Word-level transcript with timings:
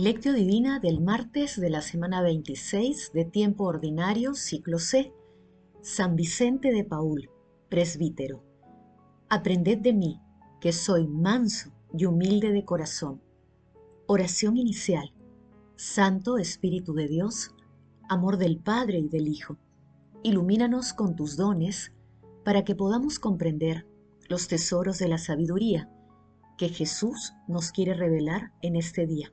Lectio 0.00 0.32
Divina 0.32 0.78
del 0.78 1.00
martes 1.00 1.60
de 1.60 1.70
la 1.70 1.82
semana 1.82 2.22
26 2.22 3.10
de 3.12 3.24
tiempo 3.24 3.64
ordinario, 3.64 4.34
ciclo 4.34 4.78
C. 4.78 5.12
San 5.82 6.14
Vicente 6.14 6.70
de 6.70 6.84
Paul, 6.84 7.28
presbítero. 7.68 8.44
Aprended 9.28 9.78
de 9.78 9.92
mí, 9.92 10.20
que 10.60 10.70
soy 10.70 11.08
manso 11.08 11.72
y 11.92 12.04
humilde 12.04 12.52
de 12.52 12.64
corazón. 12.64 13.20
Oración 14.06 14.56
inicial. 14.56 15.12
Santo 15.74 16.38
Espíritu 16.38 16.94
de 16.94 17.08
Dios, 17.08 17.56
amor 18.08 18.36
del 18.36 18.60
Padre 18.60 19.00
y 19.00 19.08
del 19.08 19.26
Hijo, 19.26 19.56
ilumínanos 20.22 20.92
con 20.92 21.16
tus 21.16 21.36
dones 21.36 21.92
para 22.44 22.64
que 22.64 22.76
podamos 22.76 23.18
comprender 23.18 23.84
los 24.28 24.46
tesoros 24.46 24.98
de 24.98 25.08
la 25.08 25.18
sabiduría 25.18 25.90
que 26.56 26.68
Jesús 26.68 27.32
nos 27.48 27.72
quiere 27.72 27.94
revelar 27.94 28.52
en 28.62 28.76
este 28.76 29.04
día 29.04 29.32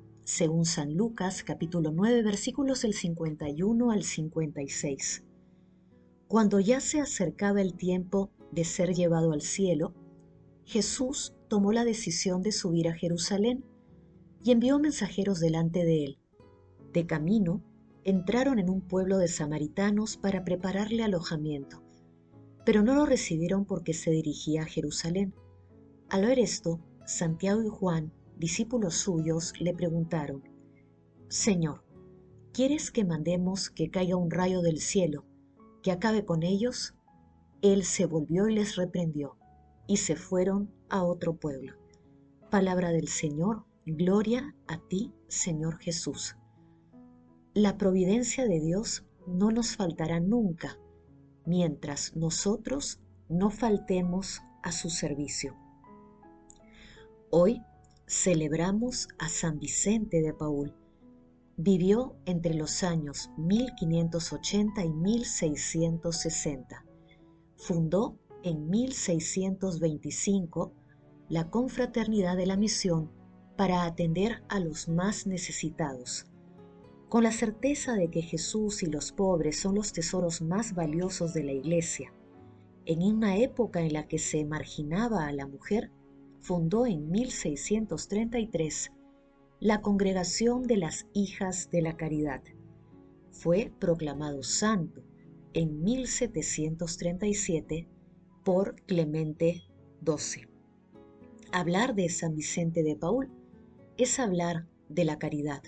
según 0.23 0.65
San 0.65 0.93
Lucas 0.93 1.43
capítulo 1.43 1.91
9 1.91 2.21
versículos 2.23 2.83
del 2.83 2.93
51 2.93 3.91
al 3.91 4.03
56. 4.03 5.23
Cuando 6.27 6.59
ya 6.59 6.79
se 6.79 7.01
acercaba 7.01 7.61
el 7.61 7.73
tiempo 7.73 8.31
de 8.51 8.63
ser 8.63 8.93
llevado 8.93 9.33
al 9.33 9.41
cielo, 9.41 9.93
Jesús 10.63 11.33
tomó 11.47 11.71
la 11.73 11.83
decisión 11.83 12.41
de 12.41 12.51
subir 12.51 12.87
a 12.87 12.93
Jerusalén 12.93 13.65
y 14.43 14.51
envió 14.51 14.79
mensajeros 14.79 15.39
delante 15.39 15.83
de 15.83 16.05
él. 16.05 16.19
De 16.93 17.05
camino, 17.05 17.63
entraron 18.03 18.59
en 18.59 18.69
un 18.69 18.81
pueblo 18.81 19.17
de 19.17 19.27
samaritanos 19.27 20.17
para 20.17 20.43
prepararle 20.43 21.03
alojamiento, 21.03 21.83
pero 22.65 22.83
no 22.83 22.95
lo 22.95 23.05
recibieron 23.05 23.65
porque 23.65 23.93
se 23.93 24.11
dirigía 24.11 24.63
a 24.63 24.67
Jerusalén. 24.67 25.33
Al 26.09 26.25
ver 26.25 26.39
esto, 26.39 26.79
Santiago 27.05 27.63
y 27.63 27.67
Juan 27.67 28.13
discípulos 28.41 28.95
suyos 28.95 29.53
le 29.61 29.71
preguntaron, 29.71 30.41
Señor, 31.29 31.85
¿quieres 32.51 32.89
que 32.89 33.05
mandemos 33.05 33.69
que 33.69 33.91
caiga 33.91 34.15
un 34.15 34.31
rayo 34.31 34.61
del 34.61 34.79
cielo, 34.79 35.25
que 35.83 35.91
acabe 35.91 36.25
con 36.25 36.41
ellos? 36.41 36.95
Él 37.61 37.85
se 37.85 38.07
volvió 38.07 38.49
y 38.49 38.55
les 38.55 38.77
reprendió, 38.77 39.37
y 39.87 39.97
se 39.97 40.15
fueron 40.15 40.73
a 40.89 41.03
otro 41.03 41.35
pueblo. 41.35 41.75
Palabra 42.49 42.89
del 42.89 43.09
Señor, 43.09 43.65
gloria 43.85 44.55
a 44.67 44.79
ti, 44.87 45.13
Señor 45.27 45.77
Jesús. 45.77 46.35
La 47.53 47.77
providencia 47.77 48.47
de 48.47 48.59
Dios 48.59 49.05
no 49.27 49.51
nos 49.51 49.75
faltará 49.75 50.19
nunca, 50.19 50.79
mientras 51.45 52.15
nosotros 52.15 53.01
no 53.29 53.51
faltemos 53.51 54.41
a 54.63 54.71
su 54.71 54.89
servicio. 54.89 55.55
Hoy 57.29 57.61
celebramos 58.11 59.07
a 59.19 59.29
San 59.29 59.57
Vicente 59.57 60.21
de 60.21 60.33
Paul. 60.33 60.75
Vivió 61.55 62.17
entre 62.25 62.55
los 62.55 62.83
años 62.83 63.31
1580 63.37 64.83
y 64.83 64.91
1660. 64.91 66.85
Fundó 67.55 68.19
en 68.43 68.69
1625 68.69 70.73
la 71.29 71.49
Confraternidad 71.49 72.35
de 72.35 72.47
la 72.47 72.57
Misión 72.57 73.09
para 73.55 73.85
atender 73.85 74.43
a 74.49 74.59
los 74.59 74.89
más 74.89 75.25
necesitados. 75.25 76.25
Con 77.07 77.23
la 77.23 77.31
certeza 77.31 77.93
de 77.93 78.11
que 78.11 78.23
Jesús 78.23 78.83
y 78.83 78.87
los 78.87 79.13
pobres 79.13 79.61
son 79.61 79.75
los 79.75 79.93
tesoros 79.93 80.41
más 80.41 80.75
valiosos 80.75 81.33
de 81.33 81.45
la 81.45 81.53
Iglesia, 81.53 82.13
en 82.85 83.03
una 83.03 83.37
época 83.37 83.79
en 83.79 83.93
la 83.93 84.09
que 84.09 84.19
se 84.19 84.43
marginaba 84.43 85.27
a 85.27 85.31
la 85.31 85.47
mujer, 85.47 85.91
fundó 86.41 86.87
en 86.87 87.11
1633 87.11 88.91
la 89.59 89.81
Congregación 89.81 90.63
de 90.63 90.77
las 90.77 91.05
Hijas 91.13 91.69
de 91.69 91.83
la 91.83 91.95
Caridad. 91.95 92.41
Fue 93.29 93.71
proclamado 93.79 94.41
santo 94.41 95.03
en 95.53 95.83
1737 95.83 97.87
por 98.43 98.75
Clemente 98.87 99.61
XII. 100.03 100.47
Hablar 101.51 101.93
de 101.93 102.09
San 102.09 102.35
Vicente 102.35 102.81
de 102.81 102.95
Paul 102.95 103.29
es 103.97 104.19
hablar 104.19 104.65
de 104.89 105.05
la 105.05 105.19
caridad. 105.19 105.61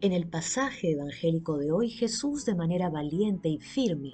En 0.00 0.12
el 0.12 0.28
pasaje 0.28 0.92
evangélico 0.92 1.58
de 1.58 1.72
hoy, 1.72 1.90
Jesús 1.90 2.46
de 2.46 2.54
manera 2.54 2.88
valiente 2.88 3.50
y 3.50 3.58
firme 3.58 4.12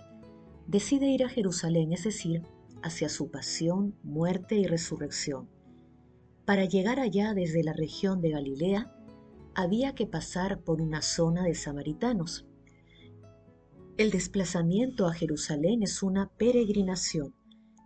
decide 0.66 1.06
ir 1.06 1.22
a 1.22 1.28
Jerusalén, 1.28 1.92
es 1.92 2.02
decir, 2.04 2.42
hacia 2.82 3.08
su 3.08 3.30
pasión, 3.30 3.94
muerte 4.02 4.56
y 4.56 4.64
resurrección 4.64 5.48
para 6.50 6.64
llegar 6.64 6.98
allá 6.98 7.32
desde 7.32 7.62
la 7.62 7.72
región 7.72 8.20
de 8.20 8.30
Galilea, 8.30 8.92
había 9.54 9.94
que 9.94 10.08
pasar 10.08 10.64
por 10.64 10.82
una 10.82 11.00
zona 11.00 11.44
de 11.44 11.54
samaritanos. 11.54 12.44
El 13.96 14.10
desplazamiento 14.10 15.06
a 15.06 15.12
Jerusalén 15.12 15.84
es 15.84 16.02
una 16.02 16.28
peregrinación. 16.28 17.36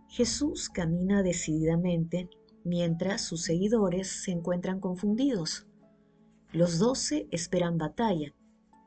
Jesús 0.09 0.69
camina 0.69 1.21
decididamente 1.21 2.27
mientras 2.63 3.21
sus 3.21 3.43
seguidores 3.43 4.23
se 4.23 4.31
encuentran 4.31 4.79
confundidos. 4.79 5.67
Los 6.51 6.79
doce 6.79 7.27
esperan 7.29 7.77
batalla, 7.77 8.33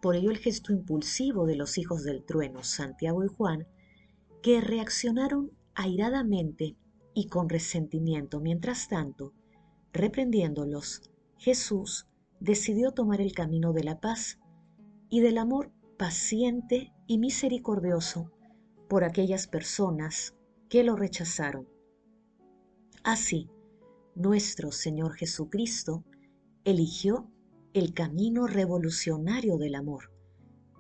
por 0.03 0.17
ello 0.17 0.33
el 0.33 0.39
gesto 0.39 0.73
impulsivo 0.73 1.47
de 1.47 1.55
los 1.55 1.79
hijos 1.79 2.03
del 2.03 2.25
trueno, 2.25 2.65
Santiago 2.65 3.25
y 3.25 3.29
Juan, 3.29 3.69
que 4.43 4.61
reaccionaron 4.61 5.53
airadamente 5.77 6.77
y 7.15 7.29
con 7.29 7.49
resentimiento. 7.49 8.41
Mientras 8.41 8.89
tanto, 8.89 9.35
Reprendiéndolos, 9.99 11.03
Jesús 11.39 12.07
decidió 12.39 12.93
tomar 12.93 13.21
el 13.21 13.33
camino 13.33 13.73
de 13.73 13.83
la 13.83 13.99
paz 13.99 14.39
y 15.11 15.19
del 15.19 15.39
amor 15.39 15.73
paciente 15.99 16.93
y 17.09 17.19
misericordioso 17.19 18.31
por 18.89 19.03
aquellas 19.03 19.49
personas 19.49 20.37
que 20.69 20.85
lo 20.85 20.95
rechazaron. 20.95 21.69
Así, 23.03 23.51
nuestro 24.15 24.71
Señor 24.71 25.17
Jesucristo 25.17 26.05
eligió 26.63 27.29
el 27.73 27.93
camino 27.93 28.47
revolucionario 28.47 29.57
del 29.57 29.75
amor, 29.75 30.13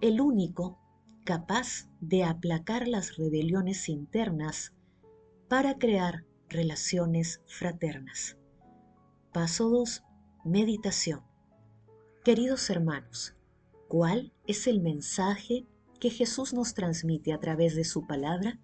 el 0.00 0.20
único 0.20 0.78
capaz 1.24 1.90
de 2.00 2.22
aplacar 2.22 2.86
las 2.86 3.16
rebeliones 3.16 3.88
internas 3.88 4.74
para 5.48 5.76
crear 5.76 6.24
relaciones 6.48 7.42
fraternas. 7.46 8.38
Paso 9.40 9.68
2. 9.68 10.02
Meditación. 10.44 11.22
Queridos 12.24 12.70
hermanos, 12.70 13.36
¿cuál 13.86 14.32
es 14.48 14.66
el 14.66 14.80
mensaje 14.80 15.64
que 16.00 16.10
Jesús 16.10 16.52
nos 16.52 16.74
transmite 16.74 17.32
a 17.32 17.38
través 17.38 17.76
de 17.76 17.84
su 17.84 18.04
palabra? 18.04 18.58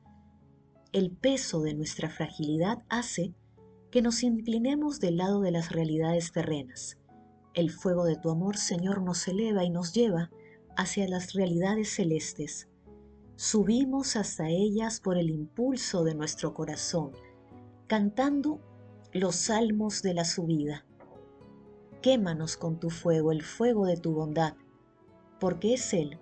El 0.90 1.12
peso 1.12 1.60
de 1.60 1.74
nuestra 1.74 2.10
fragilidad 2.10 2.82
hace 2.88 3.36
que 3.92 4.02
nos 4.02 4.24
inclinemos 4.24 4.98
del 4.98 5.18
lado 5.18 5.42
de 5.42 5.52
las 5.52 5.70
realidades 5.70 6.32
terrenas. 6.32 6.98
El 7.54 7.70
fuego 7.70 8.04
de 8.04 8.16
tu 8.16 8.30
amor, 8.30 8.56
Señor, 8.56 9.00
nos 9.00 9.28
eleva 9.28 9.62
y 9.62 9.70
nos 9.70 9.92
lleva 9.92 10.32
hacia 10.76 11.06
las 11.06 11.34
realidades 11.34 11.94
celestes. 11.94 12.68
Subimos 13.36 14.16
hasta 14.16 14.48
ellas 14.48 14.98
por 14.98 15.18
el 15.18 15.30
impulso 15.30 16.02
de 16.02 16.16
nuestro 16.16 16.52
corazón, 16.52 17.12
cantando 17.86 18.73
los 19.14 19.36
salmos 19.36 20.02
de 20.02 20.12
la 20.12 20.24
subida. 20.24 20.84
Quémanos 22.02 22.56
con 22.56 22.80
tu 22.80 22.90
fuego, 22.90 23.30
el 23.30 23.42
fuego 23.42 23.86
de 23.86 23.96
tu 23.96 24.12
bondad, 24.12 24.54
porque 25.38 25.74
es 25.74 25.94
Él 25.94 26.18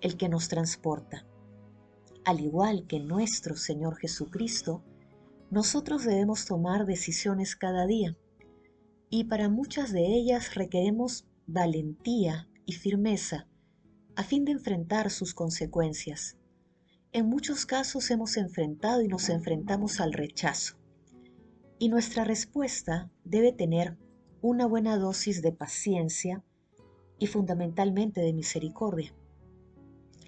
el 0.00 0.16
que 0.16 0.28
nos 0.28 0.48
transporta. 0.48 1.24
Al 2.24 2.40
igual 2.40 2.88
que 2.88 2.98
nuestro 2.98 3.54
Señor 3.54 3.96
Jesucristo, 3.96 4.82
nosotros 5.52 6.04
debemos 6.04 6.44
tomar 6.44 6.84
decisiones 6.84 7.54
cada 7.54 7.86
día 7.86 8.18
y 9.08 9.24
para 9.24 9.48
muchas 9.48 9.92
de 9.92 10.04
ellas 10.04 10.56
requeremos 10.56 11.28
valentía 11.46 12.48
y 12.66 12.72
firmeza 12.72 13.46
a 14.16 14.24
fin 14.24 14.44
de 14.44 14.50
enfrentar 14.50 15.12
sus 15.12 15.32
consecuencias. 15.32 16.36
En 17.12 17.26
muchos 17.26 17.66
casos 17.66 18.10
hemos 18.10 18.36
enfrentado 18.36 19.00
y 19.00 19.06
nos 19.06 19.28
enfrentamos 19.28 20.00
al 20.00 20.12
rechazo 20.12 20.81
y 21.82 21.88
nuestra 21.88 22.22
respuesta 22.22 23.10
debe 23.24 23.50
tener 23.50 23.98
una 24.40 24.66
buena 24.66 24.96
dosis 24.96 25.42
de 25.42 25.50
paciencia 25.50 26.44
y 27.18 27.26
fundamentalmente 27.26 28.20
de 28.20 28.32
misericordia. 28.32 29.12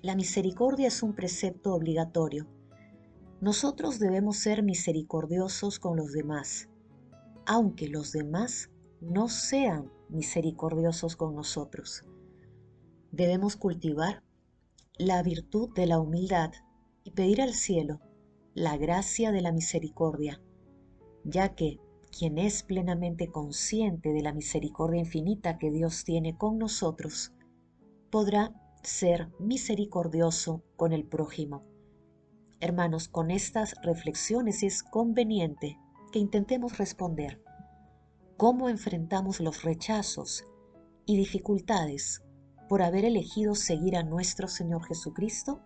La 0.02 0.16
misericordia 0.16 0.88
es 0.88 1.00
un 1.04 1.14
precepto 1.14 1.72
obligatorio. 1.72 2.48
Nosotros 3.40 4.00
debemos 4.00 4.38
ser 4.38 4.64
misericordiosos 4.64 5.78
con 5.78 5.96
los 5.96 6.10
demás, 6.10 6.70
aunque 7.46 7.86
los 7.86 8.10
demás 8.10 8.72
no 9.00 9.28
sean 9.28 9.92
misericordiosos 10.08 11.14
con 11.14 11.36
nosotros. 11.36 12.02
Debemos 13.12 13.54
cultivar 13.54 14.24
la 14.98 15.22
virtud 15.22 15.72
de 15.72 15.86
la 15.86 16.00
humildad 16.00 16.50
y 17.04 17.12
pedir 17.12 17.40
al 17.40 17.54
cielo 17.54 18.00
la 18.54 18.76
gracia 18.76 19.30
de 19.30 19.40
la 19.40 19.52
misericordia, 19.52 20.40
ya 21.24 21.54
que 21.54 21.80
quien 22.16 22.38
es 22.38 22.62
plenamente 22.62 23.28
consciente 23.28 24.12
de 24.12 24.22
la 24.22 24.32
misericordia 24.32 25.00
infinita 25.00 25.58
que 25.58 25.70
Dios 25.70 26.04
tiene 26.04 26.36
con 26.36 26.58
nosotros, 26.58 27.32
podrá 28.10 28.52
ser 28.82 29.30
misericordioso 29.40 30.62
con 30.76 30.92
el 30.92 31.04
prójimo. 31.04 31.64
Hermanos, 32.60 33.08
con 33.08 33.30
estas 33.30 33.74
reflexiones 33.82 34.62
es 34.62 34.82
conveniente 34.82 35.78
que 36.12 36.18
intentemos 36.18 36.78
responder 36.78 37.42
cómo 38.36 38.68
enfrentamos 38.68 39.40
los 39.40 39.62
rechazos 39.62 40.44
y 41.06 41.16
dificultades 41.16 42.22
por 42.68 42.82
haber 42.82 43.04
elegido 43.04 43.54
seguir 43.54 43.96
a 43.96 44.02
nuestro 44.02 44.48
Señor 44.48 44.84
Jesucristo. 44.86 45.60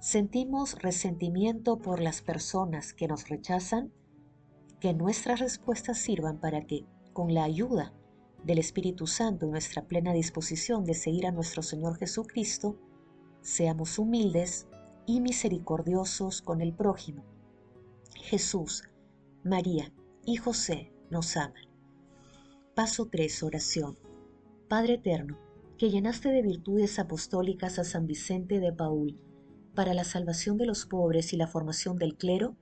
¿Sentimos 0.00 0.80
resentimiento 0.82 1.78
por 1.78 2.00
las 2.00 2.22
personas 2.22 2.92
que 2.92 3.06
nos 3.06 3.28
rechazan? 3.28 3.92
Que 4.82 4.92
nuestras 4.94 5.38
respuestas 5.38 5.96
sirvan 5.96 6.40
para 6.40 6.66
que, 6.66 6.84
con 7.12 7.32
la 7.32 7.44
ayuda 7.44 7.94
del 8.42 8.58
Espíritu 8.58 9.06
Santo 9.06 9.46
y 9.46 9.48
nuestra 9.48 9.86
plena 9.86 10.12
disposición 10.12 10.84
de 10.84 10.94
seguir 10.94 11.24
a 11.28 11.30
nuestro 11.30 11.62
Señor 11.62 11.98
Jesucristo, 11.98 12.80
seamos 13.42 13.96
humildes 14.00 14.66
y 15.06 15.20
misericordiosos 15.20 16.42
con 16.42 16.60
el 16.60 16.74
prójimo. 16.74 17.22
Jesús, 18.16 18.82
María 19.44 19.92
y 20.26 20.34
José 20.34 20.92
nos 21.10 21.36
aman. 21.36 21.62
Paso 22.74 23.06
3. 23.06 23.44
Oración. 23.44 23.96
Padre 24.68 24.94
Eterno, 24.94 25.38
que 25.78 25.90
llenaste 25.90 26.30
de 26.30 26.42
virtudes 26.42 26.98
apostólicas 26.98 27.78
a 27.78 27.84
San 27.84 28.08
Vicente 28.08 28.58
de 28.58 28.72
Paul 28.72 29.16
para 29.76 29.94
la 29.94 30.02
salvación 30.02 30.58
de 30.58 30.66
los 30.66 30.86
pobres 30.86 31.32
y 31.32 31.36
la 31.36 31.46
formación 31.46 31.98
del 31.98 32.16
clero, 32.16 32.56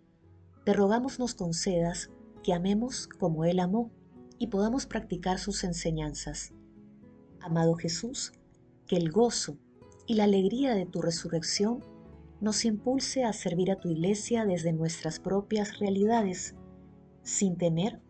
te 0.64 0.72
rogamos 0.74 1.18
nos 1.18 1.34
concedas 1.34 2.10
que 2.42 2.52
amemos 2.52 3.06
como 3.06 3.44
Él 3.44 3.60
amó 3.60 3.90
y 4.38 4.48
podamos 4.48 4.86
practicar 4.86 5.38
sus 5.38 5.64
enseñanzas. 5.64 6.52
Amado 7.40 7.74
Jesús, 7.74 8.32
que 8.86 8.96
el 8.96 9.10
gozo 9.10 9.56
y 10.06 10.14
la 10.14 10.24
alegría 10.24 10.74
de 10.74 10.86
tu 10.86 11.00
resurrección 11.00 11.84
nos 12.40 12.64
impulse 12.64 13.24
a 13.24 13.32
servir 13.32 13.70
a 13.70 13.76
tu 13.76 13.88
iglesia 13.90 14.44
desde 14.44 14.72
nuestras 14.72 15.20
propias 15.20 15.78
realidades, 15.78 16.54
sin 17.22 17.56
temer 17.56 18.00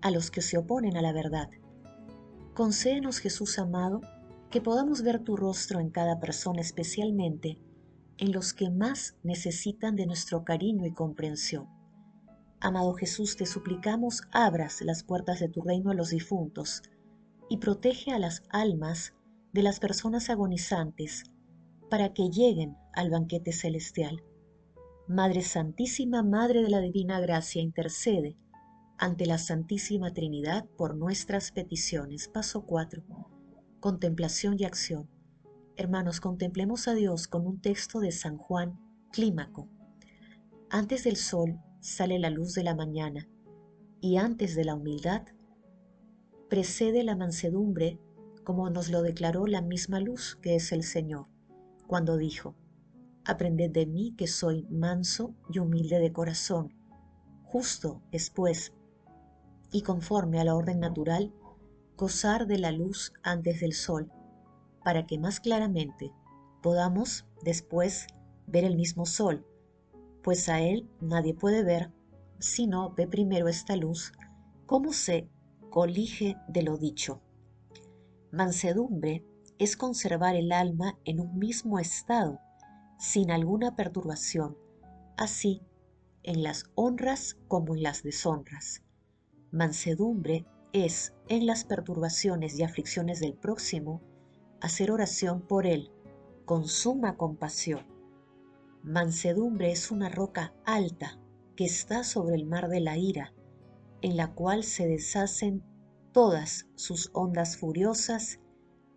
a 0.00 0.10
los 0.10 0.30
que 0.30 0.40
se 0.40 0.58
oponen 0.58 0.96
a 0.96 1.02
la 1.02 1.12
verdad. 1.12 1.50
Concédenos, 2.54 3.18
Jesús 3.18 3.58
amado, 3.58 4.00
que 4.50 4.60
podamos 4.60 5.02
ver 5.02 5.20
tu 5.20 5.36
rostro 5.36 5.80
en 5.80 5.90
cada 5.90 6.20
persona, 6.20 6.60
especialmente 6.60 7.58
en 8.18 8.32
los 8.32 8.52
que 8.52 8.70
más 8.70 9.16
necesitan 9.22 9.96
de 9.96 10.06
nuestro 10.06 10.44
cariño 10.44 10.86
y 10.86 10.92
comprensión. 10.92 11.81
Amado 12.64 12.94
Jesús, 12.94 13.34
te 13.34 13.44
suplicamos 13.44 14.22
abras 14.30 14.82
las 14.82 15.02
puertas 15.02 15.40
de 15.40 15.48
tu 15.48 15.62
reino 15.62 15.90
a 15.90 15.94
los 15.94 16.10
difuntos 16.10 16.82
y 17.48 17.56
protege 17.56 18.12
a 18.12 18.20
las 18.20 18.44
almas 18.50 19.14
de 19.52 19.64
las 19.64 19.80
personas 19.80 20.30
agonizantes 20.30 21.24
para 21.90 22.12
que 22.12 22.30
lleguen 22.30 22.76
al 22.92 23.10
banquete 23.10 23.50
celestial. 23.50 24.22
Madre 25.08 25.42
Santísima, 25.42 26.22
Madre 26.22 26.62
de 26.62 26.70
la 26.70 26.78
Divina 26.78 27.18
Gracia, 27.18 27.60
intercede 27.60 28.36
ante 28.96 29.26
la 29.26 29.38
Santísima 29.38 30.12
Trinidad 30.12 30.64
por 30.78 30.94
nuestras 30.94 31.50
peticiones. 31.50 32.28
Paso 32.28 32.64
4. 32.64 33.02
Contemplación 33.80 34.54
y 34.56 34.66
acción. 34.66 35.10
Hermanos, 35.74 36.20
contemplemos 36.20 36.86
a 36.86 36.94
Dios 36.94 37.26
con 37.26 37.44
un 37.44 37.60
texto 37.60 37.98
de 37.98 38.12
San 38.12 38.36
Juan 38.36 38.78
Clímaco. 39.10 39.68
Antes 40.70 41.02
del 41.02 41.16
sol 41.16 41.58
sale 41.82 42.20
la 42.20 42.30
luz 42.30 42.54
de 42.54 42.62
la 42.62 42.76
mañana, 42.76 43.28
y 44.00 44.16
antes 44.16 44.54
de 44.54 44.64
la 44.64 44.76
humildad 44.76 45.22
precede 46.48 47.02
la 47.02 47.16
mansedumbre, 47.16 47.98
como 48.44 48.70
nos 48.70 48.88
lo 48.88 49.02
declaró 49.02 49.46
la 49.46 49.62
misma 49.62 49.98
luz 49.98 50.38
que 50.40 50.54
es 50.54 50.70
el 50.70 50.84
Señor, 50.84 51.26
cuando 51.88 52.16
dijo, 52.16 52.54
Aprended 53.24 53.70
de 53.70 53.86
mí 53.86 54.14
que 54.16 54.26
soy 54.28 54.64
manso 54.70 55.34
y 55.52 55.58
humilde 55.58 55.98
de 55.98 56.12
corazón. 56.12 56.72
Justo 57.44 58.02
después, 58.10 58.72
y 59.72 59.82
conforme 59.82 60.40
a 60.40 60.44
la 60.44 60.54
orden 60.54 60.80
natural, 60.80 61.32
gozar 61.96 62.46
de 62.46 62.58
la 62.58 62.72
luz 62.72 63.12
antes 63.22 63.60
del 63.60 63.72
sol, 63.72 64.10
para 64.84 65.06
que 65.06 65.18
más 65.18 65.40
claramente 65.40 66.12
podamos 66.62 67.26
después 67.44 68.06
ver 68.46 68.64
el 68.64 68.76
mismo 68.76 69.06
sol 69.06 69.46
pues 70.22 70.48
a 70.48 70.60
él 70.60 70.88
nadie 71.00 71.34
puede 71.34 71.62
ver 71.62 71.90
si 72.38 72.66
no 72.66 72.92
ve 72.94 73.06
primero 73.06 73.48
esta 73.48 73.76
luz, 73.76 74.12
cómo 74.66 74.92
se 74.92 75.28
colige 75.70 76.36
de 76.48 76.62
lo 76.62 76.76
dicho. 76.76 77.20
Mansedumbre 78.30 79.24
es 79.58 79.76
conservar 79.76 80.34
el 80.34 80.52
alma 80.52 80.98
en 81.04 81.20
un 81.20 81.38
mismo 81.38 81.78
estado, 81.78 82.40
sin 82.98 83.30
alguna 83.30 83.76
perturbación, 83.76 84.56
así 85.16 85.62
en 86.22 86.42
las 86.42 86.64
honras 86.74 87.36
como 87.48 87.74
en 87.74 87.82
las 87.82 88.02
deshonras. 88.02 88.82
Mansedumbre 89.50 90.46
es, 90.72 91.12
en 91.28 91.46
las 91.46 91.64
perturbaciones 91.64 92.58
y 92.58 92.62
aflicciones 92.62 93.20
del 93.20 93.34
próximo, 93.34 94.00
hacer 94.60 94.90
oración 94.90 95.42
por 95.42 95.66
él 95.66 95.90
con 96.44 96.66
suma 96.66 97.16
compasión 97.16 97.91
Mansedumbre 98.84 99.70
es 99.70 99.92
una 99.92 100.08
roca 100.08 100.52
alta 100.64 101.20
que 101.54 101.64
está 101.64 102.02
sobre 102.02 102.34
el 102.34 102.46
mar 102.46 102.68
de 102.68 102.80
la 102.80 102.98
ira, 102.98 103.32
en 104.00 104.16
la 104.16 104.34
cual 104.34 104.64
se 104.64 104.88
deshacen 104.88 105.62
todas 106.10 106.66
sus 106.74 107.10
ondas 107.12 107.56
furiosas 107.56 108.40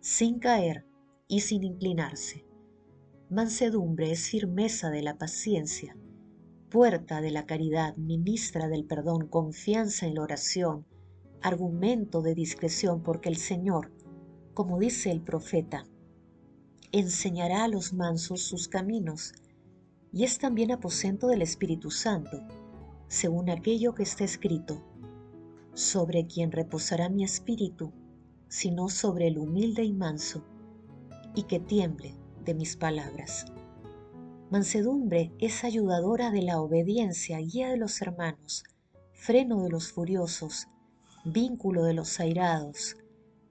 sin 0.00 0.40
caer 0.40 0.84
y 1.28 1.40
sin 1.40 1.62
inclinarse. 1.62 2.44
Mansedumbre 3.30 4.10
es 4.10 4.28
firmeza 4.28 4.90
de 4.90 5.02
la 5.02 5.18
paciencia, 5.18 5.96
puerta 6.68 7.20
de 7.20 7.30
la 7.30 7.46
caridad, 7.46 7.96
ministra 7.96 8.66
del 8.66 8.86
perdón, 8.86 9.28
confianza 9.28 10.06
en 10.06 10.16
la 10.16 10.22
oración, 10.22 10.84
argumento 11.42 12.22
de 12.22 12.34
discreción, 12.34 13.04
porque 13.04 13.28
el 13.28 13.36
Señor, 13.36 13.92
como 14.52 14.80
dice 14.80 15.12
el 15.12 15.22
profeta, 15.22 15.84
enseñará 16.90 17.62
a 17.62 17.68
los 17.68 17.92
mansos 17.92 18.42
sus 18.42 18.66
caminos 18.66 19.32
y 20.12 20.24
es 20.24 20.38
también 20.38 20.72
aposento 20.72 21.28
del 21.28 21.42
Espíritu 21.42 21.90
Santo, 21.90 22.42
según 23.08 23.50
aquello 23.50 23.94
que 23.94 24.02
está 24.02 24.24
escrito, 24.24 24.82
sobre 25.74 26.26
quien 26.26 26.52
reposará 26.52 27.08
mi 27.08 27.22
espíritu, 27.24 27.92
sino 28.48 28.88
sobre 28.88 29.28
el 29.28 29.38
humilde 29.38 29.84
y 29.84 29.92
manso, 29.92 30.44
y 31.34 31.42
que 31.44 31.60
tiemble 31.60 32.14
de 32.44 32.54
mis 32.54 32.76
palabras. 32.76 33.46
Mansedumbre 34.50 35.32
es 35.38 35.64
ayudadora 35.64 36.30
de 36.30 36.42
la 36.42 36.60
obediencia, 36.60 37.38
guía 37.38 37.68
de 37.68 37.76
los 37.76 38.00
hermanos, 38.00 38.64
freno 39.12 39.64
de 39.64 39.70
los 39.70 39.92
furiosos, 39.92 40.68
vínculo 41.24 41.82
de 41.82 41.94
los 41.94 42.20
airados, 42.20 42.96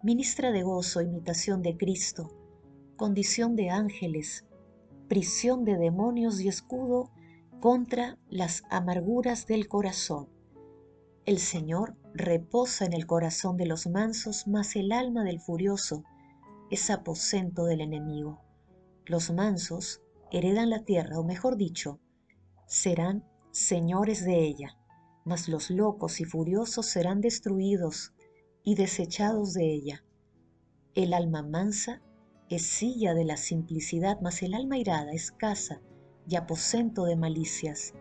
ministra 0.02 0.52
de 0.52 0.64
gozo, 0.64 1.02
imitación 1.02 1.62
de 1.62 1.76
Cristo, 1.76 2.32
condición 2.96 3.56
de 3.56 3.70
ángeles, 3.70 4.46
prisión 5.08 5.66
de 5.66 5.78
demonios 5.78 6.40
y 6.42 6.48
escudo 6.48 7.12
contra 7.60 8.18
las 8.30 8.64
amarguras 8.70 9.48
del 9.48 9.68
corazón. 9.68 10.30
El 11.26 11.40
Señor 11.40 11.96
reposa 12.14 12.86
en 12.86 12.94
el 12.94 13.08
corazón 13.08 13.58
de 13.58 13.66
los 13.66 13.88
mansos, 13.88 14.48
mas 14.48 14.76
el 14.76 14.92
alma 14.92 15.24
del 15.24 15.40
furioso 15.40 16.04
es 16.70 16.90
aposento 16.90 17.66
del 17.66 17.82
enemigo. 17.82 18.42
Los 19.06 19.32
mansos 19.32 20.02
heredan 20.32 20.70
la 20.70 20.84
tierra, 20.84 21.20
o 21.20 21.24
mejor 21.24 21.58
dicho, 21.58 22.00
serán 22.68 23.24
señores 23.52 24.26
de 24.26 24.46
ella, 24.46 24.78
mas 25.24 25.48
los 25.48 25.70
locos 25.70 26.20
y 26.20 26.26
furiosos 26.26 26.86
serán 26.86 27.22
destruidos 27.22 28.14
y 28.64 28.76
desechados 28.76 29.54
de 29.54 29.74
ella. 29.74 30.04
El 30.94 31.14
alma 31.14 31.42
mansa 31.44 32.02
es 32.50 32.66
silla 32.66 33.14
de 33.14 33.26
la 33.26 33.38
simplicidad, 33.38 34.20
mas 34.22 34.44
el 34.44 34.54
alma 34.54 34.78
irada 34.78 35.12
es 35.12 35.32
casa 35.32 35.82
y 36.28 36.36
aposento 36.36 37.06
de 37.06 37.16
malicias. 37.16 37.94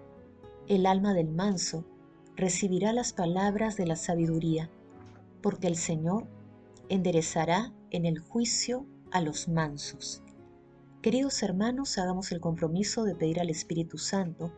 El 0.66 0.86
alma 0.86 1.14
del 1.14 1.28
manso 1.28 1.84
recibirá 2.36 2.92
las 2.92 3.12
palabras 3.12 3.76
de 3.76 3.86
la 3.86 3.96
sabiduría, 3.96 4.70
porque 5.42 5.66
el 5.66 5.76
Señor 5.76 6.26
enderezará 6.88 7.72
en 7.90 8.06
el 8.06 8.18
juicio 8.18 8.86
a 9.10 9.20
los 9.20 9.48
mansos. 9.48 10.22
Queridos 11.00 11.42
hermanos, 11.42 11.98
hagamos 11.98 12.32
el 12.32 12.40
compromiso 12.40 13.04
de 13.04 13.14
pedir 13.14 13.40
al 13.40 13.50
Espíritu 13.50 13.98
Santo 13.98 14.52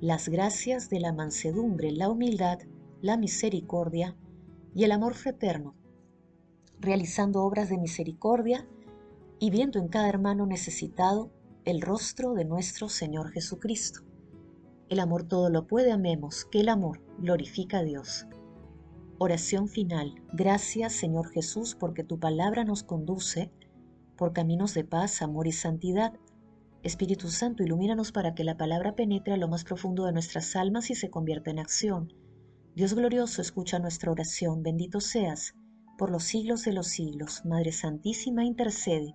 las 0.00 0.28
gracias 0.28 0.90
de 0.90 1.00
la 1.00 1.12
mansedumbre, 1.12 1.92
la 1.92 2.10
humildad, 2.10 2.58
la 3.00 3.16
misericordia 3.16 4.16
y 4.74 4.84
el 4.84 4.92
amor 4.92 5.14
fraterno, 5.14 5.74
realizando 6.80 7.42
obras 7.42 7.68
de 7.68 7.78
misericordia 7.78 8.66
y 9.44 9.50
viendo 9.50 9.78
en 9.78 9.88
cada 9.88 10.08
hermano 10.08 10.46
necesitado 10.46 11.30
el 11.66 11.82
rostro 11.82 12.32
de 12.32 12.46
nuestro 12.46 12.88
Señor 12.88 13.30
Jesucristo. 13.30 14.00
El 14.88 15.00
amor 15.00 15.24
todo 15.24 15.50
lo 15.50 15.66
puede, 15.66 15.92
amemos, 15.92 16.46
que 16.46 16.60
el 16.60 16.70
amor 16.70 17.02
glorifica 17.18 17.80
a 17.80 17.82
Dios. 17.82 18.26
Oración 19.18 19.68
final. 19.68 20.14
Gracias 20.32 20.94
Señor 20.94 21.30
Jesús 21.30 21.76
porque 21.78 22.04
tu 22.04 22.18
palabra 22.18 22.64
nos 22.64 22.84
conduce 22.84 23.52
por 24.16 24.32
caminos 24.32 24.72
de 24.72 24.84
paz, 24.84 25.20
amor 25.20 25.46
y 25.46 25.52
santidad. 25.52 26.14
Espíritu 26.82 27.28
Santo, 27.28 27.62
ilumínanos 27.62 28.12
para 28.12 28.34
que 28.34 28.44
la 28.44 28.56
palabra 28.56 28.94
penetre 28.94 29.34
a 29.34 29.36
lo 29.36 29.48
más 29.48 29.64
profundo 29.64 30.06
de 30.06 30.12
nuestras 30.12 30.56
almas 30.56 30.88
y 30.88 30.94
se 30.94 31.10
convierta 31.10 31.50
en 31.50 31.58
acción. 31.58 32.14
Dios 32.74 32.94
glorioso, 32.94 33.42
escucha 33.42 33.78
nuestra 33.78 34.10
oración. 34.10 34.62
Bendito 34.62 35.00
seas 35.00 35.54
por 35.98 36.10
los 36.10 36.24
siglos 36.24 36.64
de 36.64 36.72
los 36.72 36.86
siglos. 36.86 37.44
Madre 37.44 37.72
Santísima, 37.72 38.42
intercede 38.42 39.14